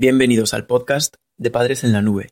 Bienvenidos 0.00 0.54
al 0.54 0.64
podcast 0.64 1.16
de 1.38 1.50
Padres 1.50 1.82
en 1.82 1.92
la 1.92 2.02
Nube. 2.02 2.28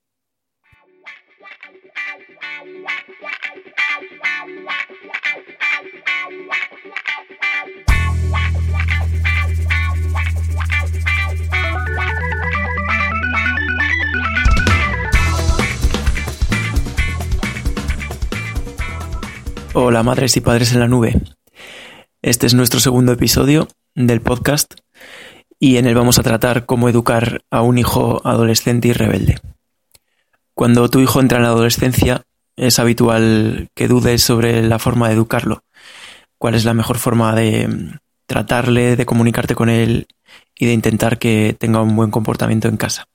Hola 19.75 20.05
madres 20.05 20.37
y 20.37 20.41
padres 20.41 20.73
en 20.73 20.79
la 20.79 20.87
nube. 20.87 21.21
Este 22.23 22.47
es 22.47 22.55
nuestro 22.55 22.79
segundo 22.79 23.11
episodio 23.11 23.67
del 23.97 24.21
podcast 24.21 24.75
y 25.59 25.77
en 25.77 25.87
él 25.87 25.95
vamos 25.95 26.19
a 26.19 26.23
tratar 26.23 26.67
cómo 26.67 26.89
educar 26.89 27.43
a 27.51 27.63
un 27.63 27.79
hijo 27.79 28.21
adolescente 28.25 28.89
y 28.89 28.93
rebelde. 28.93 29.39
Cuando 30.55 30.89
tu 30.89 31.01
hijo 31.01 31.21
entra 31.21 31.39
en 31.39 31.45
la 31.45 31.51
adolescencia, 31.51 32.23
es 32.57 32.79
habitual 32.79 33.69
que 33.75 33.89
dudes 33.89 34.23
sobre 34.23 34.63
la 34.63 34.79
forma 34.79 35.09
de 35.09 35.15
educarlo, 35.15 35.63
cuál 36.39 36.55
es 36.55 36.65
la 36.65 36.75
mejor 36.75 36.99
forma 36.99 37.35
de 37.35 37.69
mm, 37.69 37.99
tratarle, 38.27 38.97
de 38.97 39.07
comunicarte 39.07 39.55
con 39.55 39.69
él 39.69 40.07
y 40.55 40.67
de 40.67 40.73
intentar 40.73 41.19
que 41.19 41.55
tenga 41.59 41.83
un 41.83 41.95
buen 41.95 42.11
comportamiento 42.11 42.69
en 42.69 42.77
casa. 42.77 43.09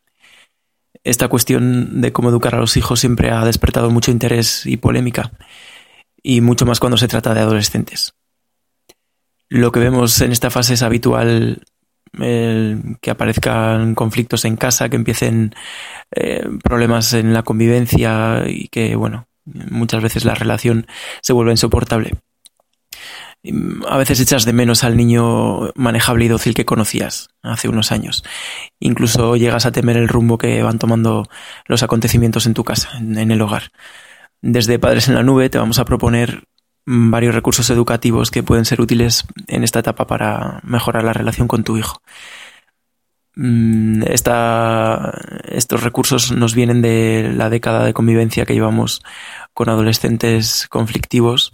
Esta 1.03 1.27
cuestión 1.27 2.01
de 2.01 2.12
cómo 2.12 2.29
educar 2.29 2.53
a 2.55 2.59
los 2.59 2.77
hijos 2.77 2.99
siempre 2.99 3.31
ha 3.31 3.43
despertado 3.43 3.89
mucho 3.89 4.12
interés 4.12 4.65
y 4.67 4.77
polémica, 4.77 5.31
y 6.21 6.41
mucho 6.41 6.65
más 6.67 6.79
cuando 6.79 6.98
se 6.98 7.07
trata 7.07 7.34
de 7.34 7.41
adolescentes. 7.41 8.13
Lo 9.49 9.71
que 9.71 9.79
vemos 9.79 10.21
en 10.21 10.31
esta 10.31 10.51
fase 10.51 10.76
es 10.76 10.84
habitual 10.84 11.63
que 12.13 13.11
aparezcan 13.11 13.95
conflictos 13.95 14.45
en 14.45 14.57
casa, 14.57 14.89
que 14.89 14.97
empiecen 14.97 15.55
eh, 16.11 16.45
problemas 16.63 17.13
en 17.13 17.34
la 17.34 17.43
convivencia 17.43 18.43
y 18.48 18.67
que, 18.67 18.95
bueno, 18.95 19.27
muchas 19.45 20.04
veces 20.04 20.26
la 20.26 20.35
relación 20.35 20.87
se 21.21 21.34
vuelve 21.34 21.51
insoportable. 21.51 22.12
A 23.87 23.98
veces 23.98 24.20
echas 24.20 24.45
de 24.45 24.54
menos 24.54 24.84
al 24.84 24.95
niño 24.95 25.71
manejable 25.73 26.26
y 26.26 26.27
dócil 26.27 26.54
que 26.54 26.65
conocías 26.65 27.29
hace 27.41 27.70
unos 27.70 27.91
años. 27.91 28.23
Incluso 28.79 29.35
llegas 29.35 29.65
a 29.65 29.71
temer 29.71 29.98
el 29.98 30.09
rumbo 30.09 30.37
que 30.37 30.62
van 30.62 30.77
tomando 30.77 31.27
los 31.65 31.82
acontecimientos 31.82 32.45
en 32.45 32.54
tu 32.54 32.63
casa, 32.63 32.89
en 32.98 33.32
el 33.32 33.41
hogar. 33.41 33.71
Desde 34.43 34.77
Padres 34.77 35.07
en 35.07 35.15
la 35.15 35.23
Nube 35.23 35.49
te 35.49 35.57
vamos 35.57 35.79
a 35.79 35.85
proponer 35.85 36.43
varios 36.85 37.35
recursos 37.35 37.70
educativos 37.70 38.32
que 38.32 38.43
pueden 38.43 38.65
ser 38.65 38.82
útiles 38.82 39.26
en 39.48 39.63
esta 39.63 39.79
etapa 39.79 40.07
para 40.07 40.60
mejorar 40.63 41.04
la 41.04 41.13
relación 41.13 41.48
con 41.48 41.63
tu 41.63 41.77
hijo. 41.77 42.01
Mm, 43.35 44.04
estos 44.04 45.84
recursos 45.84 46.34
nos 46.34 46.54
vienen 46.54 46.82
de 46.82 47.32
la 47.34 47.49
década 47.49 47.85
de 47.85 47.93
convivencia 47.93 48.46
que 48.46 48.54
llevamos 48.54 49.01
con 49.54 49.70
adolescentes 49.70 50.68
conflictivos 50.70 51.54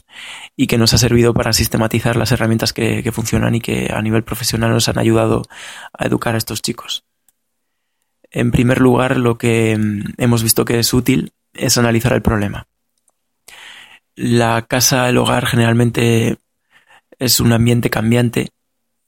y 0.55 0.67
que 0.67 0.79
nos 0.79 0.93
ha 0.93 0.97
servido 0.97 1.33
para 1.35 1.53
sistematizar 1.53 2.15
las 2.15 2.31
herramientas 2.31 2.73
que, 2.73 3.03
que 3.03 3.11
funcionan 3.11 3.53
y 3.55 3.61
que 3.61 3.91
a 3.93 4.01
nivel 4.01 4.23
profesional 4.23 4.71
nos 4.71 4.89
han 4.89 4.97
ayudado 4.97 5.43
a 5.93 6.07
educar 6.07 6.33
a 6.35 6.39
estos 6.39 6.61
chicos. 6.61 7.05
En 8.31 8.51
primer 8.51 8.81
lugar, 8.81 9.17
lo 9.17 9.37
que 9.37 9.77
mm, 9.77 10.13
hemos 10.17 10.43
visto 10.43 10.65
que 10.65 10.79
es 10.79 10.93
útil 10.93 11.33
es 11.53 11.77
analizar 11.77 12.13
el 12.13 12.21
problema 12.21 12.67
la 14.17 14.63
casa, 14.63 15.07
el 15.07 15.17
hogar 15.17 15.45
generalmente 15.45 16.37
es 17.19 17.39
un 17.39 17.53
ambiente 17.53 17.89
cambiante 17.89 18.49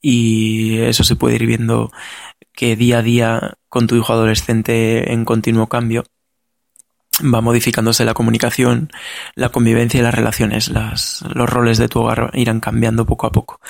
y 0.00 0.78
eso 0.78 1.04
se 1.04 1.16
puede 1.16 1.34
ir 1.34 1.46
viendo 1.46 1.90
que 2.52 2.76
día 2.76 2.98
a 2.98 3.02
día 3.02 3.54
con 3.68 3.86
tu 3.86 3.96
hijo 3.96 4.12
adolescente 4.12 5.12
en 5.12 5.24
continuo 5.24 5.68
cambio 5.68 6.04
va 7.22 7.40
modificándose 7.40 8.04
la 8.04 8.14
comunicación, 8.14 8.90
la 9.34 9.50
convivencia 9.50 10.00
y 10.00 10.02
las 10.02 10.14
relaciones, 10.14 10.68
los 10.68 11.50
roles 11.50 11.78
de 11.78 11.88
tu 11.88 12.00
hogar 12.00 12.30
irán 12.34 12.60
cambiando 12.60 13.04
poco 13.04 13.26
a 13.26 13.32
poco. 13.32 13.60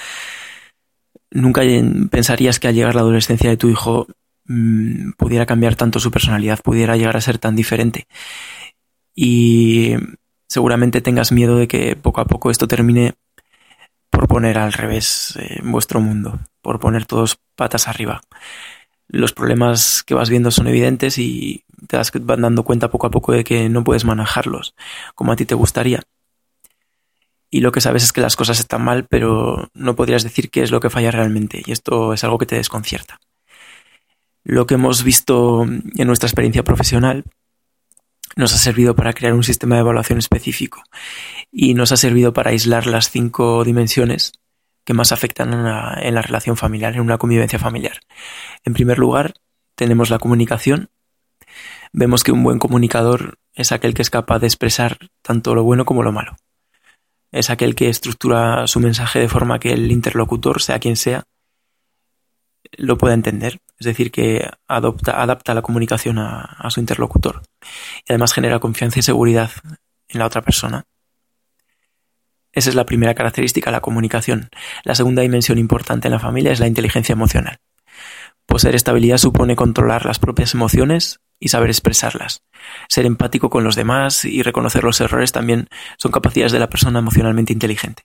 Nunca 1.31 1.63
pensarías 2.11 2.61
que 2.61 2.69
al 2.69 2.75
llegar 2.75 2.95
la 2.95 3.01
adolescencia 3.01 3.51
de 3.51 3.57
tu 3.57 3.69
hijo 3.71 4.07
mm, 4.45 5.13
pudiera 5.17 5.47
cambiar 5.47 5.75
tanto 5.75 6.01
su 6.01 6.11
personalidad, 6.11 6.61
pudiera 6.63 6.97
llegar 6.97 7.17
a 7.17 7.21
ser 7.21 7.39
tan 7.39 7.57
diferente. 7.57 8.07
Y 9.15 9.95
seguramente 10.51 11.01
tengas 11.01 11.31
miedo 11.31 11.57
de 11.57 11.69
que 11.69 11.95
poco 11.95 12.21
a 12.21 12.25
poco 12.25 12.51
esto 12.51 12.67
termine 12.67 13.15
por 14.11 14.27
poner 14.27 14.59
al 14.59 14.73
revés 14.73 15.39
eh, 15.39 15.61
vuestro 15.63 16.01
mundo, 16.01 16.41
por 16.61 16.81
poner 16.81 17.07
todos 17.07 17.39
patas 17.55 17.87
arriba. 17.87 18.21
Los 19.07 19.33
problemas 19.33 20.03
que 20.03 20.15
vas 20.15 20.29
viendo 20.29 20.51
son 20.51 20.67
evidentes 20.67 21.19
y 21.19 21.65
te 21.87 21.97
das 21.97 22.11
van 22.23 22.43
dando 22.43 22.65
cuenta 22.65 22.91
poco 22.91 23.07
a 23.07 23.13
poco 23.13 23.33
de 23.33 23.45
que 23.45 23.69
no 23.69 23.85
puedes 23.85 24.05
manejarlos 24.05 24.75
como 25.15 25.31
a 25.31 25.37
ti 25.37 25.47
te 25.47 25.55
gustaría. 25.55 26.03
Y 27.49 27.61
lo 27.61 27.71
que 27.71 27.81
sabes 27.81 28.03
es 28.03 28.13
que 28.13 28.21
las 28.21 28.35
cosas 28.35 28.59
están 28.59 28.83
mal, 28.83 29.07
pero 29.09 29.71
no 29.73 29.95
podrías 29.95 30.25
decir 30.25 30.51
qué 30.51 30.63
es 30.63 30.73
lo 30.73 30.81
que 30.81 30.91
falla 30.91 31.13
realmente, 31.13 31.63
y 31.65 31.71
esto 31.71 32.13
es 32.13 32.25
algo 32.25 32.39
que 32.39 32.47
te 32.47 32.57
desconcierta. 32.57 33.21
Lo 34.43 34.67
que 34.67 34.75
hemos 34.75 35.05
visto 35.05 35.63
en 35.63 36.07
nuestra 36.07 36.27
experiencia 36.27 36.65
profesional 36.65 37.25
nos 38.37 38.55
ha 38.55 38.59
servido 38.59 38.95
para 38.95 39.13
crear 39.13 39.35
un 39.35 39.43
sistema 39.43 39.77
de 39.77 39.81
evaluación 39.81 40.19
específico 40.19 40.83
y 41.51 41.75
nos 41.75 41.93
ha 41.93 41.97
servido 41.97 42.33
para 42.33 42.51
aislar 42.51 42.87
las 42.87 43.11
cinco 43.11 43.65
dimensiones 43.65 44.33
que 44.85 44.95
más 44.95 45.13
afectan 45.13 45.53
en 45.53 46.15
la, 46.15 46.23
relación 46.23 46.57
familiar, 46.57 46.95
en 46.95 47.01
una 47.01 47.19
convivencia 47.19 47.59
familiar. 47.59 48.01
En 48.65 48.73
primer 48.73 48.99
lugar, 48.99 49.35
tenemos 49.75 50.11
la 50.11 50.19
comunicación. 50.19 50.91
Vemos 51.93 52.25
que 52.25 52.33
un 52.33 52.43
buen 52.43 52.59
comunicador 52.59 53.39
es 53.55 53.73
aquel 53.73 53.95
que 53.95 54.03
es 54.03 54.11
capaz 54.11 54.39
de 54.39 54.47
expresar 54.47 54.99
tanto 55.23 55.55
lo 55.55 55.65
bueno 55.65 55.85
como 55.85 56.03
lo 56.03 56.13
malo. 56.13 56.37
Es 57.33 57.51
aquel 57.51 57.75
que 57.75 57.89
estructura 57.89 58.67
su 58.67 58.81
mensaje 58.81 59.21
de 59.21 59.29
forma 59.29 59.59
que 59.61 59.73
el 59.73 59.91
interlocutor, 59.93 60.63
sea 60.63 60.79
quien 60.79 60.97
sea, 60.97 61.25
lo 62.77 62.99
pueda 62.99 63.15
entender. 63.15 63.61
Es 63.79 63.87
decir, 63.87 64.11
que 64.11 64.49
adopta, 64.69 65.23
adapta 65.23 65.55
la 65.55 65.63
comunicación 65.63 66.19
a, 66.19 66.69
su 66.71 66.81
interlocutor. 66.81 67.43
Y 68.07 68.13
además 68.13 68.33
genera 68.33 68.59
confianza 68.59 68.99
y 68.99 69.03
seguridad 69.03 69.51
en 70.09 70.19
la 70.19 70.27
otra 70.27 70.43
persona. 70.43 70.85
Esa 72.53 72.71
es 72.71 72.75
la 72.75 72.85
primera 72.85 73.15
característica, 73.15 73.71
la 73.71 73.81
comunicación. 73.81 74.51
La 74.85 74.95
segunda 74.95 75.23
dimensión 75.23 75.59
importante 75.59 76.09
en 76.09 76.13
la 76.13 76.19
familia 76.19 76.53
es 76.53 76.61
la 76.61 76.67
inteligencia 76.67 77.13
emocional. 77.13 77.59
Poseer 78.47 78.75
estabilidad 78.75 79.19
supone 79.19 79.55
controlar 79.55 80.05
las 80.05 80.19
propias 80.19 80.55
emociones 80.55 81.21
y 81.39 81.49
saber 81.49 81.71
expresarlas. 81.71 82.43
Ser 82.89 83.07
empático 83.07 83.49
con 83.49 83.63
los 83.63 83.77
demás 83.77 84.25
y 84.25 84.43
reconocer 84.43 84.83
los 84.83 85.01
errores 85.01 85.31
también 85.31 85.69
son 85.97 86.11
capacidades 86.11 86.53
de 86.53 86.59
la 86.59 86.69
persona 86.69 86.99
emocionalmente 86.99 87.53
inteligente. 87.53 88.03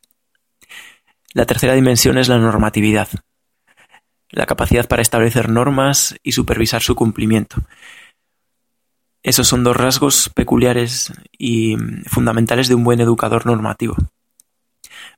La 1.34 1.46
tercera 1.46 1.74
dimensión 1.74 2.18
es 2.20 2.30
la 2.30 2.38
normatividad 2.38 3.10
la 4.36 4.46
capacidad 4.46 4.88
para 4.88 5.02
establecer 5.02 5.50
normas 5.50 6.16
y 6.22 6.34
supervisar 6.34 6.82
su 6.82 6.94
cumplimiento. 6.94 7.58
Esos 9.24 9.48
son 9.48 9.64
dos 9.64 9.76
rasgos 9.78 10.30
peculiares 10.36 11.14
y 11.38 11.78
fundamentales 12.06 12.68
de 12.68 12.76
un 12.76 12.84
buen 12.84 13.00
educador 13.00 13.46
normativo. 13.46 13.96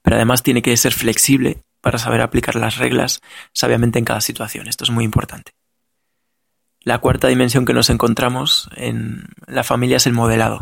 Pero 0.03 0.16
además 0.16 0.44
tiene 0.44 0.61
que 0.61 0.77
ser 0.77 0.94
flexible 0.94 1.63
para 1.81 1.97
saber 1.97 2.22
aplicar 2.22 2.56
las 2.56 2.77
reglas 2.77 3.22
sabiamente 3.53 3.97
en 3.97 4.06
cada 4.06 4.22
situación. 4.22 4.67
Esto 4.67 4.83
es 4.83 4.91
muy 4.91 5.03
importante. 5.03 5.51
La 6.81 7.00
cuarta 7.00 7.27
dimensión 7.27 7.66
que 7.66 7.73
nos 7.73 7.89
encontramos 7.89 8.69
en 8.75 9.25
la 9.47 9.63
familia 9.63 9.97
es 9.97 10.06
el 10.06 10.13
modelado. 10.13 10.59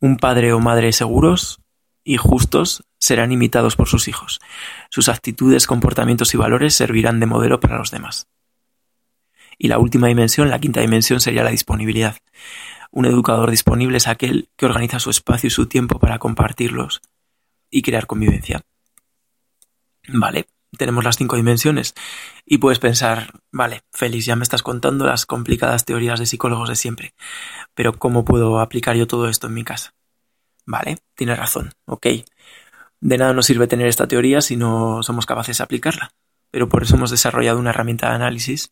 Un 0.00 0.16
padre 0.16 0.54
o 0.54 0.58
madre 0.58 0.92
seguros 0.92 1.60
y 2.02 2.16
justos 2.16 2.82
serán 2.98 3.32
imitados 3.32 3.76
por 3.76 3.88
sus 3.88 4.08
hijos. 4.08 4.40
Sus 4.90 5.08
actitudes, 5.08 5.66
comportamientos 5.66 6.34
y 6.34 6.36
valores 6.36 6.74
servirán 6.74 7.20
de 7.20 7.26
modelo 7.26 7.60
para 7.60 7.78
los 7.78 7.90
demás. 7.90 8.28
Y 9.56 9.68
la 9.68 9.78
última 9.78 10.08
dimensión, 10.08 10.50
la 10.50 10.60
quinta 10.60 10.80
dimensión, 10.80 11.20
sería 11.20 11.42
la 11.42 11.50
disponibilidad. 11.50 12.16
Un 12.90 13.06
educador 13.06 13.50
disponible 13.50 13.98
es 13.98 14.08
aquel 14.08 14.48
que 14.56 14.66
organiza 14.66 14.98
su 14.98 15.10
espacio 15.10 15.48
y 15.48 15.50
su 15.50 15.66
tiempo 15.66 15.98
para 15.98 16.18
compartirlos 16.18 17.00
y 17.70 17.82
crear 17.82 18.06
convivencia. 18.06 18.62
Vale, 20.08 20.46
tenemos 20.76 21.04
las 21.04 21.16
cinco 21.16 21.36
dimensiones 21.36 21.94
y 22.46 22.58
puedes 22.58 22.78
pensar, 22.78 23.32
vale, 23.52 23.82
Félix, 23.92 24.24
ya 24.24 24.36
me 24.36 24.42
estás 24.42 24.62
contando 24.62 25.06
las 25.06 25.26
complicadas 25.26 25.84
teorías 25.84 26.18
de 26.18 26.26
psicólogos 26.26 26.68
de 26.68 26.76
siempre, 26.76 27.14
pero 27.74 27.92
¿cómo 27.92 28.24
puedo 28.24 28.60
aplicar 28.60 28.96
yo 28.96 29.06
todo 29.06 29.28
esto 29.28 29.48
en 29.48 29.54
mi 29.54 29.64
casa? 29.64 29.94
Vale, 30.64 30.98
tienes 31.14 31.38
razón, 31.38 31.72
ok. 31.86 32.06
De 33.00 33.18
nada 33.18 33.32
nos 33.32 33.46
sirve 33.46 33.66
tener 33.66 33.86
esta 33.86 34.08
teoría 34.08 34.40
si 34.40 34.56
no 34.56 35.02
somos 35.02 35.26
capaces 35.26 35.58
de 35.58 35.64
aplicarla. 35.64 36.12
Pero 36.50 36.68
por 36.68 36.82
eso 36.82 36.96
hemos 36.96 37.10
desarrollado 37.10 37.58
una 37.58 37.70
herramienta 37.70 38.08
de 38.08 38.16
análisis 38.16 38.70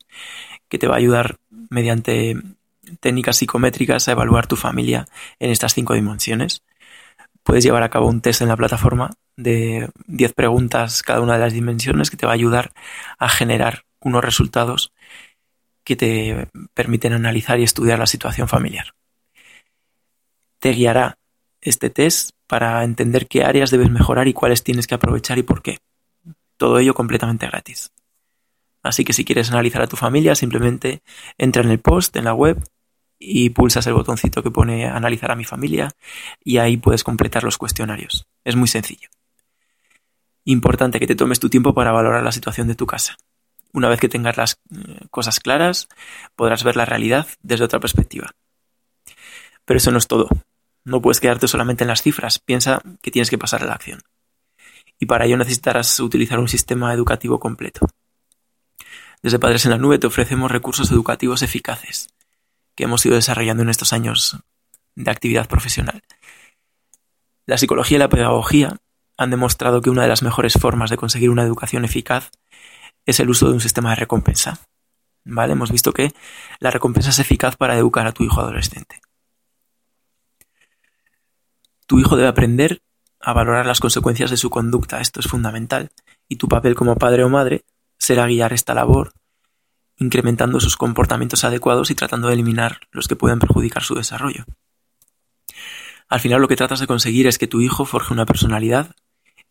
que 0.69 0.79
te 0.79 0.87
va 0.87 0.95
a 0.95 0.99
ayudar 0.99 1.37
mediante 1.71 2.37
técnicas 3.01 3.37
psicométricas 3.37 4.09
a 4.09 4.13
evaluar 4.13 4.47
tu 4.47 4.57
familia 4.57 5.07
en 5.39 5.51
estas 5.51 5.75
cinco 5.75 5.95
dimensiones. 5.95 6.63
Puedes 7.43 7.65
llevar 7.65 7.83
a 7.83 7.91
cabo 7.91 8.09
un 8.09 8.21
test 8.21 8.43
en 8.43 8.49
la 8.49 8.57
plataforma 8.57 9.13
de 9.37 9.89
10 10.07 10.33
preguntas 10.33 11.03
cada 11.03 11.21
una 11.21 11.35
de 11.35 11.41
las 11.41 11.53
dimensiones 11.53 12.11
que 12.11 12.17
te 12.17 12.27
va 12.27 12.33
a 12.33 12.35
ayudar 12.35 12.73
a 13.19 13.29
generar 13.29 13.85
unos 14.01 14.25
resultados 14.25 14.93
que 15.85 15.95
te 15.95 16.49
permiten 16.75 17.13
analizar 17.13 17.61
y 17.61 17.63
estudiar 17.63 17.99
la 17.99 18.07
situación 18.07 18.49
familiar. 18.49 18.95
Te 20.59 20.71
guiará 20.71 21.19
este 21.61 21.91
test 21.91 22.31
para 22.47 22.83
entender 22.85 23.27
qué 23.27 23.45
áreas 23.45 23.71
debes 23.71 23.91
mejorar 23.91 24.29
y 24.29 24.33
cuáles 24.33 24.63
tienes 24.63 24.87
que 24.87 24.95
aprovechar 24.95 25.39
y 25.39 25.43
por 25.43 25.63
qué. 25.63 25.79
Todo 26.57 26.79
ello 26.79 26.95
completamente 26.95 27.47
gratis. 27.47 27.93
Así 28.83 29.05
que 29.05 29.13
si 29.13 29.25
quieres 29.25 29.51
analizar 29.51 29.83
a 29.83 29.89
tu 29.89 29.97
familia, 29.97 30.35
simplemente 30.35 31.03
entra 31.39 31.63
en 31.63 31.71
el 31.71 31.81
post, 31.81 32.17
en 32.17 32.25
la 32.25 32.35
web, 32.35 32.63
y 33.19 33.51
pulsas 33.51 33.87
el 33.87 33.95
botoncito 33.95 34.43
que 34.43 34.51
pone 34.51 34.87
analizar 34.87 35.31
a 35.31 35.37
mi 35.37 35.45
familia 35.45 35.91
y 36.45 36.59
ahí 36.59 36.77
puedes 36.77 37.05
completar 37.05 37.45
los 37.45 37.59
cuestionarios. 37.59 38.27
Es 38.45 38.57
muy 38.57 38.69
sencillo. 38.69 39.09
Importante 40.45 41.01
que 41.01 41.07
te 41.07 41.17
tomes 41.17 41.41
tu 41.41 41.49
tiempo 41.49 41.75
para 41.75 41.93
valorar 41.93 42.23
la 42.23 42.33
situación 42.33 42.69
de 42.69 42.75
tu 42.75 42.87
casa. 42.87 43.17
Una 43.73 43.89
vez 43.89 44.01
que 44.01 44.09
tengas 44.09 44.37
las 44.37 44.61
eh, 44.71 45.07
cosas 45.11 45.41
claras, 45.41 45.89
podrás 46.37 46.63
ver 46.63 46.77
la 46.77 46.85
realidad 46.85 47.27
desde 47.43 47.65
otra 47.65 47.81
perspectiva. 47.81 48.31
Pero 49.65 49.79
eso 49.79 49.91
no 49.91 49.99
es 49.99 50.07
todo. 50.07 50.29
No 50.87 51.03
puedes 51.03 51.19
quedarte 51.19 51.49
solamente 51.49 51.83
en 51.83 51.89
las 51.89 52.01
cifras, 52.01 52.39
piensa 52.39 52.81
que 53.03 53.11
tienes 53.11 53.29
que 53.29 53.39
pasar 53.39 53.61
a 53.65 53.67
la 53.67 53.73
acción. 53.73 54.03
Y 55.01 55.07
para 55.07 55.25
ello 55.25 55.37
necesitarás 55.37 55.99
utilizar 55.99 56.39
un 56.39 56.47
sistema 56.47 56.95
educativo 56.95 57.41
completo. 57.41 57.89
Desde 59.21 59.41
Padres 59.41 59.65
en 59.65 59.73
la 59.73 59.79
Nube 59.79 59.99
te 59.99 60.07
ofrecemos 60.07 60.49
recursos 60.49 60.93
educativos 60.93 61.43
eficaces 61.43 62.07
que 62.77 62.85
hemos 62.85 63.05
ido 63.05 63.17
desarrollando 63.17 63.65
en 63.65 63.69
estos 63.69 63.93
años 63.93 64.39
de 64.95 65.11
actividad 65.11 65.49
profesional. 65.49 66.05
La 67.47 67.59
psicología 67.59 67.97
y 67.97 67.99
la 67.99 68.09
pedagogía 68.09 68.77
han 69.17 69.31
demostrado 69.31 69.81
que 69.81 69.91
una 69.91 70.03
de 70.03 70.09
las 70.09 70.23
mejores 70.23 70.55
formas 70.55 70.89
de 70.89 70.97
conseguir 70.97 71.31
una 71.31 71.43
educación 71.43 71.85
eficaz 71.85 72.31
es 73.07 73.19
el 73.19 73.29
uso 73.29 73.49
de 73.49 73.55
un 73.55 73.61
sistema 73.61 73.91
de 73.91 73.97
recompensa. 73.97 74.61
¿Vale? 75.25 75.55
Hemos 75.55 75.73
visto 75.73 75.93
que 75.93 76.13
la 76.61 76.71
recompensa 76.71 77.11
es 77.11 77.19
eficaz 77.19 77.57
para 77.57 77.77
educar 77.77 78.07
a 78.07 78.13
tu 78.13 78.23
hijo 78.23 78.41
adolescente. 78.41 79.01
Tu 81.87 82.01
hijo 82.01 82.17
debe 82.17 82.29
aprender 82.29 82.83
a 83.21 83.33
valorar 83.33 83.67
las 83.67 83.81
consecuencias 83.81 84.31
de 84.31 84.37
su 84.37 84.51
conducta, 84.51 85.01
esto 85.01 85.21
es 85.21 85.27
fundamental, 85.27 85.91
y 86.29 86.37
tu 86.37 86.49
papel 86.49 86.75
como 86.75 86.97
padre 86.97 87.25
o 87.25 87.29
madre 87.29 87.65
será 87.99 88.27
guiar 88.27 88.53
esta 88.53 88.75
labor, 88.75 89.13
incrementando 89.97 90.61
sus 90.61 90.77
comportamientos 90.77 91.45
adecuados 91.45 91.91
y 91.91 91.95
tratando 91.95 92.29
de 92.29 92.35
eliminar 92.35 92.81
los 92.91 93.09
que 93.09 93.17
pueden 93.17 93.39
perjudicar 93.39 93.83
su 93.83 93.95
desarrollo. 93.95 94.45
Al 96.09 96.21
final 96.21 96.41
lo 96.41 96.49
que 96.49 96.57
tratas 96.57 96.81
de 96.81 96.87
conseguir 96.87 97.27
es 97.27 97.39
que 97.39 97.49
tu 97.49 97.61
hijo 97.61 97.85
forje 97.85 98.13
una 98.13 98.27
personalidad 98.27 98.95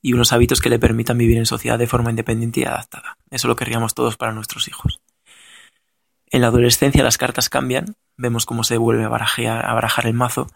y 0.01 0.13
unos 0.13 0.31
hábitos 0.31 0.61
que 0.61 0.69
le 0.69 0.79
permitan 0.79 1.17
vivir 1.17 1.37
en 1.37 1.45
sociedad 1.45 1.79
de 1.79 1.87
forma 1.87 2.11
independiente 2.11 2.61
y 2.61 2.65
adaptada. 2.65 3.17
Eso 3.31 3.47
lo 3.47 3.55
querríamos 3.55 3.93
todos 3.93 4.17
para 4.17 4.33
nuestros 4.33 4.67
hijos. 4.67 5.01
En 6.27 6.41
la 6.41 6.47
adolescencia 6.47 7.03
las 7.03 7.17
cartas 7.17 7.49
cambian, 7.49 7.95
vemos 8.15 8.45
cómo 8.45 8.63
se 8.63 8.77
vuelve 8.77 9.03
a 9.03 9.09
barajar, 9.09 9.65
a 9.65 9.73
barajar 9.73 10.05
el 10.05 10.13
mazo 10.13 10.47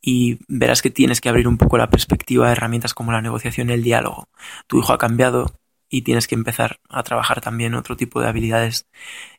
y 0.00 0.38
verás 0.48 0.82
que 0.82 0.90
tienes 0.90 1.20
que 1.20 1.28
abrir 1.28 1.48
un 1.48 1.58
poco 1.58 1.78
la 1.78 1.90
perspectiva 1.90 2.46
de 2.46 2.52
herramientas 2.52 2.94
como 2.94 3.12
la 3.12 3.22
negociación 3.22 3.70
y 3.70 3.72
el 3.72 3.82
diálogo. 3.82 4.28
Tu 4.66 4.78
hijo 4.78 4.92
ha 4.92 4.98
cambiado 4.98 5.60
y 5.88 6.02
tienes 6.02 6.28
que 6.28 6.34
empezar 6.34 6.80
a 6.88 7.02
trabajar 7.02 7.40
también 7.40 7.74
otro 7.74 7.96
tipo 7.96 8.20
de 8.20 8.28
habilidades 8.28 8.86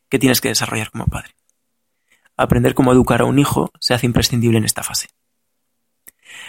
que 0.09 0.19
tienes 0.19 0.41
que 0.41 0.50
desarrollar 0.50 0.91
como 0.91 1.06
padre. 1.06 1.35
Aprender 2.35 2.73
cómo 2.73 2.91
educar 2.91 3.21
a 3.21 3.25
un 3.25 3.39
hijo 3.39 3.71
se 3.79 3.94
hace 3.94 4.06
imprescindible 4.06 4.57
en 4.57 4.65
esta 4.65 4.83
fase. 4.83 5.09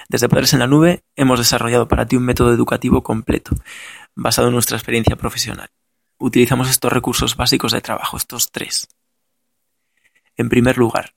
Desde 0.08 0.28
Padres 0.28 0.52
en 0.52 0.58
la 0.58 0.66
Nube 0.66 1.04
hemos 1.16 1.38
desarrollado 1.38 1.88
para 1.88 2.06
ti 2.06 2.16
un 2.16 2.24
método 2.24 2.52
educativo 2.52 3.02
completo, 3.02 3.52
basado 4.14 4.48
en 4.48 4.54
nuestra 4.54 4.76
experiencia 4.76 5.16
profesional. 5.16 5.68
Utilizamos 6.18 6.68
estos 6.68 6.92
recursos 6.92 7.36
básicos 7.36 7.72
de 7.72 7.80
trabajo, 7.80 8.16
estos 8.16 8.52
tres. 8.52 8.88
En 10.36 10.48
primer 10.48 10.78
lugar, 10.78 11.14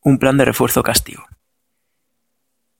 un 0.00 0.18
plan 0.18 0.36
de 0.36 0.44
refuerzo 0.44 0.82
castigo 0.82 1.26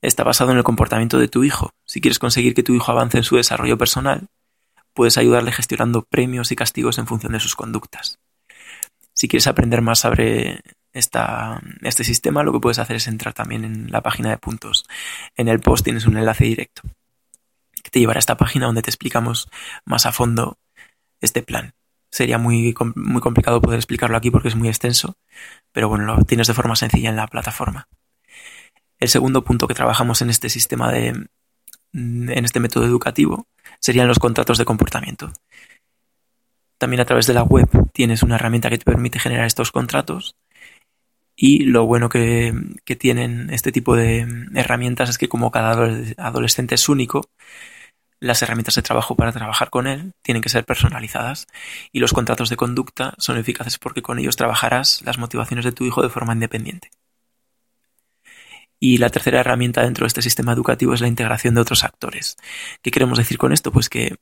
está 0.01 0.23
basado 0.23 0.51
en 0.51 0.57
el 0.57 0.63
comportamiento 0.63 1.19
de 1.19 1.27
tu 1.27 1.43
hijo. 1.43 1.71
Si 1.85 2.01
quieres 2.01 2.19
conseguir 2.19 2.53
que 2.53 2.63
tu 2.63 2.73
hijo 2.73 2.91
avance 2.91 3.17
en 3.17 3.23
su 3.23 3.35
desarrollo 3.35 3.77
personal, 3.77 4.27
puedes 4.93 5.17
ayudarle 5.17 5.51
gestionando 5.51 6.03
premios 6.03 6.51
y 6.51 6.55
castigos 6.55 6.97
en 6.97 7.07
función 7.07 7.33
de 7.33 7.39
sus 7.39 7.55
conductas. 7.55 8.19
Si 9.13 9.27
quieres 9.27 9.47
aprender 9.47 9.81
más 9.81 9.99
sobre 9.99 10.61
esta, 10.93 11.61
este 11.81 12.03
sistema, 12.03 12.43
lo 12.43 12.53
que 12.53 12.59
puedes 12.59 12.79
hacer 12.79 12.95
es 12.95 13.07
entrar 13.07 13.33
también 13.33 13.65
en 13.65 13.91
la 13.91 14.01
página 14.01 14.29
de 14.29 14.37
puntos. 14.37 14.85
En 15.35 15.47
el 15.47 15.59
post 15.59 15.83
tienes 15.83 16.05
un 16.05 16.17
enlace 16.17 16.45
directo 16.45 16.83
que 17.81 17.89
te 17.89 17.99
llevará 17.99 18.17
a 18.17 18.19
esta 18.19 18.37
página 18.37 18.65
donde 18.65 18.81
te 18.81 18.89
explicamos 18.89 19.49
más 19.85 20.05
a 20.05 20.11
fondo 20.11 20.57
este 21.21 21.41
plan. 21.41 21.73
Sería 22.11 22.37
muy, 22.37 22.73
muy 22.95 23.21
complicado 23.21 23.61
poder 23.61 23.77
explicarlo 23.77 24.17
aquí 24.17 24.31
porque 24.31 24.47
es 24.47 24.55
muy 24.55 24.67
extenso, 24.67 25.15
pero 25.71 25.89
bueno, 25.89 26.05
lo 26.05 26.23
tienes 26.23 26.47
de 26.47 26.53
forma 26.53 26.75
sencilla 26.75 27.09
en 27.09 27.15
la 27.15 27.27
plataforma. 27.27 27.87
El 28.99 29.09
segundo 29.09 29.43
punto 29.43 29.67
que 29.67 29.73
trabajamos 29.73 30.21
en 30.21 30.29
este 30.29 30.49
sistema 30.49 30.91
de, 30.91 31.27
en 31.93 32.45
este 32.45 32.59
método 32.59 32.85
educativo 32.85 33.47
serían 33.79 34.07
los 34.07 34.19
contratos 34.19 34.57
de 34.57 34.65
comportamiento. 34.65 35.31
También 36.77 37.01
a 37.01 37.05
través 37.05 37.27
de 37.27 37.33
la 37.33 37.43
web 37.43 37.67
tienes 37.93 38.23
una 38.23 38.35
herramienta 38.35 38.69
que 38.69 38.77
te 38.77 38.85
permite 38.85 39.19
generar 39.19 39.45
estos 39.45 39.71
contratos 39.71 40.35
y 41.35 41.63
lo 41.63 41.85
bueno 41.85 42.09
que, 42.09 42.53
que 42.83 42.97
tienen 42.97 43.49
este 43.51 43.71
tipo 43.71 43.95
de 43.95 44.27
herramientas 44.55 45.09
es 45.09 45.17
que 45.17 45.29
como 45.29 45.51
cada 45.51 45.71
adolescente 46.17 46.75
es 46.75 46.89
único, 46.89 47.29
las 48.19 48.41
herramientas 48.41 48.75
de 48.75 48.81
trabajo 48.81 49.15
para 49.15 49.31
trabajar 49.31 49.69
con 49.69 49.87
él 49.87 50.11
tienen 50.21 50.41
que 50.41 50.49
ser 50.49 50.65
personalizadas 50.65 51.47
y 51.93 51.99
los 51.99 52.11
contratos 52.11 52.49
de 52.49 52.57
conducta 52.57 53.13
son 53.17 53.37
eficaces 53.37 53.77
porque 53.77 54.01
con 54.01 54.19
ellos 54.19 54.35
trabajarás 54.35 55.01
las 55.05 55.17
motivaciones 55.17 55.63
de 55.63 55.71
tu 55.71 55.85
hijo 55.85 56.01
de 56.01 56.09
forma 56.09 56.33
independiente. 56.33 56.89
Y 58.79 58.97
la 58.97 59.09
tercera 59.09 59.41
herramienta 59.41 59.81
dentro 59.81 60.05
de 60.05 60.07
este 60.07 60.21
sistema 60.21 60.53
educativo 60.53 60.93
es 60.93 61.01
la 61.01 61.07
integración 61.07 61.53
de 61.53 61.61
otros 61.61 61.83
actores. 61.83 62.37
¿Qué 62.81 62.91
queremos 62.91 63.17
decir 63.17 63.37
con 63.37 63.51
esto? 63.51 63.71
Pues 63.71 63.89
que 63.89 64.15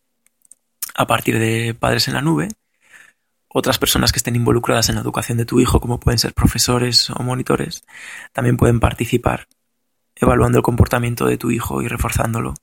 a 0.96 1.06
partir 1.06 1.38
de 1.38 1.76
padres 1.76 2.08
en 2.08 2.16
la 2.16 2.22
nube, 2.22 2.50
otras 3.48 3.78
personas 3.78 4.12
que 4.12 4.18
estén 4.18 4.36
involucradas 4.36 4.90
en 4.90 4.96
la 4.96 5.02
educación 5.02 5.38
de 5.38 5.46
tu 5.46 5.60
hijo, 5.60 5.80
como 5.80 6.00
pueden 6.00 6.18
ser 6.18 6.34
profesores 6.34 7.10
o 7.12 7.22
monitores, 7.22 7.84
también 8.34 8.58
pueden 8.58 8.80
participar 8.80 9.48
evaluando 10.16 10.58
el 10.58 10.64
comportamiento 10.64 11.28
de 11.28 11.38
tu 11.38 11.52
hijo 11.52 11.82
y 11.82 11.88
reforzándolo, 11.88 12.56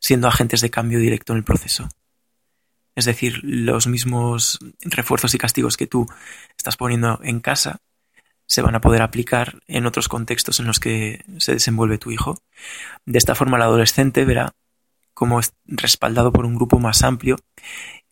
siendo 0.00 0.26
agentes 0.26 0.60
de 0.60 0.70
cambio 0.70 0.98
directo 0.98 1.32
en 1.32 1.38
el 1.38 1.44
proceso. 1.44 1.88
Es 2.94 3.04
decir, 3.04 3.40
los 3.42 3.86
mismos 3.86 4.58
refuerzos 4.80 5.34
y 5.34 5.38
castigos 5.38 5.76
que 5.76 5.86
tú 5.86 6.06
estás 6.56 6.76
poniendo 6.76 7.20
en 7.22 7.40
casa 7.40 7.80
se 8.46 8.62
van 8.62 8.74
a 8.74 8.80
poder 8.80 9.02
aplicar 9.02 9.60
en 9.66 9.86
otros 9.86 10.08
contextos 10.08 10.60
en 10.60 10.66
los 10.66 10.80
que 10.80 11.24
se 11.38 11.54
desenvuelve 11.54 11.98
tu 11.98 12.10
hijo. 12.10 12.42
De 13.06 13.18
esta 13.18 13.34
forma 13.34 13.56
el 13.56 13.62
adolescente 13.62 14.24
verá 14.24 14.54
cómo 15.14 15.40
es 15.40 15.54
respaldado 15.66 16.32
por 16.32 16.44
un 16.44 16.54
grupo 16.54 16.78
más 16.78 17.02
amplio 17.02 17.36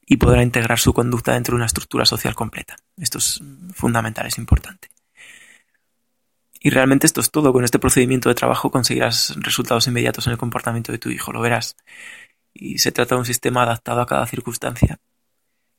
y 0.00 0.16
podrá 0.16 0.42
integrar 0.42 0.78
su 0.78 0.92
conducta 0.92 1.34
dentro 1.34 1.52
de 1.52 1.56
una 1.56 1.66
estructura 1.66 2.04
social 2.04 2.34
completa. 2.34 2.76
Esto 2.96 3.18
es 3.18 3.40
fundamental, 3.74 4.26
es 4.26 4.38
importante. 4.38 4.88
Y 6.58 6.70
realmente 6.70 7.06
esto 7.06 7.20
es 7.20 7.30
todo. 7.30 7.52
Con 7.52 7.64
este 7.64 7.78
procedimiento 7.78 8.28
de 8.28 8.34
trabajo 8.34 8.70
conseguirás 8.70 9.34
resultados 9.38 9.86
inmediatos 9.86 10.26
en 10.26 10.32
el 10.32 10.38
comportamiento 10.38 10.92
de 10.92 10.98
tu 10.98 11.10
hijo, 11.10 11.32
lo 11.32 11.40
verás. 11.40 11.76
Y 12.52 12.78
se 12.78 12.92
trata 12.92 13.14
de 13.14 13.20
un 13.20 13.24
sistema 13.24 13.62
adaptado 13.62 14.00
a 14.00 14.06
cada 14.06 14.26
circunstancia 14.26 14.98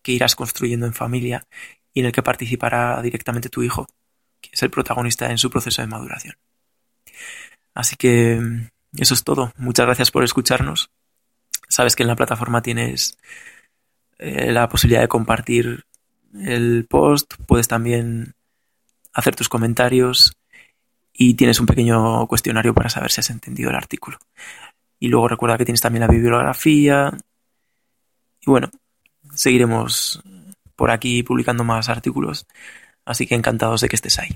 que 0.01 0.13
irás 0.13 0.35
construyendo 0.35 0.87
en 0.87 0.93
familia 0.93 1.45
y 1.93 1.99
en 1.99 2.07
el 2.07 2.11
que 2.11 2.23
participará 2.23 3.01
directamente 3.01 3.49
tu 3.49 3.61
hijo 3.61 3.87
que 4.41 4.49
es 4.53 4.63
el 4.63 4.71
protagonista 4.71 5.29
en 5.29 5.37
su 5.37 5.49
proceso 5.49 5.81
de 5.81 5.87
maduración. 5.87 6.35
Así 7.73 7.95
que 7.95 8.39
mm, 8.39 8.67
eso 8.97 9.13
es 9.13 9.23
todo. 9.23 9.53
Muchas 9.57 9.85
gracias 9.85 10.11
por 10.11 10.23
escucharnos. 10.23 10.89
Sabes 11.69 11.95
que 11.95 12.03
en 12.03 12.07
la 12.07 12.15
plataforma 12.15 12.61
tienes 12.61 13.17
eh, 14.17 14.51
la 14.51 14.67
posibilidad 14.67 15.01
de 15.01 15.07
compartir 15.07 15.85
el 16.33 16.85
post, 16.89 17.33
puedes 17.45 17.67
también 17.67 18.33
hacer 19.13 19.35
tus 19.35 19.49
comentarios 19.49 20.33
y 21.13 21.33
tienes 21.33 21.59
un 21.59 21.65
pequeño 21.65 22.25
cuestionario 22.27 22.73
para 22.73 22.89
saber 22.89 23.11
si 23.11 23.19
has 23.19 23.29
entendido 23.29 23.69
el 23.69 23.75
artículo. 23.75 24.17
Y 24.99 25.07
luego 25.07 25.27
recuerda 25.27 25.57
que 25.57 25.65
tienes 25.65 25.81
también 25.81 26.01
la 26.01 26.07
bibliografía. 26.07 27.11
Y 28.39 28.45
bueno, 28.45 28.69
seguiremos 29.33 30.21
por 30.75 30.91
aquí 30.91 31.23
publicando 31.23 31.63
más 31.63 31.89
artículos 31.89 32.45
Así 33.05 33.27
que 33.27 33.35
encantados 33.35 33.81
de 33.81 33.89
que 33.89 33.95
estés 33.95 34.19
ahí. 34.19 34.35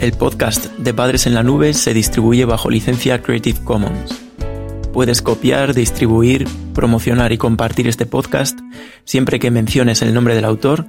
El 0.00 0.12
podcast 0.12 0.66
de 0.78 0.94
Padres 0.94 1.26
en 1.26 1.34
la 1.34 1.42
Nube 1.42 1.74
se 1.74 1.92
distribuye 1.92 2.44
bajo 2.44 2.70
licencia 2.70 3.20
Creative 3.20 3.58
Commons. 3.64 4.16
Puedes 4.92 5.22
copiar, 5.22 5.74
distribuir, 5.74 6.46
promocionar 6.72 7.32
y 7.32 7.36
compartir 7.36 7.88
este 7.88 8.06
podcast 8.06 8.58
siempre 9.04 9.40
que 9.40 9.50
menciones 9.50 10.00
el 10.00 10.14
nombre 10.14 10.36
del 10.36 10.44
autor 10.44 10.86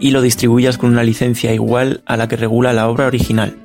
y 0.00 0.10
lo 0.10 0.22
distribuyas 0.22 0.78
con 0.78 0.90
una 0.90 1.04
licencia 1.04 1.52
igual 1.52 2.02
a 2.06 2.16
la 2.16 2.26
que 2.26 2.36
regula 2.36 2.72
la 2.72 2.88
obra 2.88 3.06
original 3.06 3.63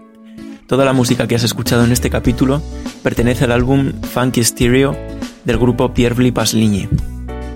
Toda 0.70 0.86
la 0.86 0.94
música 0.94 1.28
que 1.28 1.34
has 1.34 1.44
escuchado 1.44 1.84
en 1.84 1.92
este 1.92 2.12
capítulo 2.12 2.62
pertenece 3.02 3.46
al 3.46 3.54
álbum 3.54 3.92
Funky 4.04 4.44
Stereo 4.44 4.96
del 5.44 5.58
grupo 5.58 5.96
Pierre 5.96 6.32
Pasligne, 6.32 6.88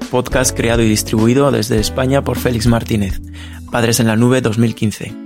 podcast 0.09 0.57
creado 0.57 0.81
y 0.81 0.89
distribuido 0.89 1.51
desde 1.51 1.79
España 1.79 2.23
por 2.23 2.39
Félix 2.39 2.65
Martínez, 2.65 3.21
Padres 3.69 3.99
en 3.99 4.07
la 4.07 4.15
Nube 4.15 4.41
2015. 4.41 5.22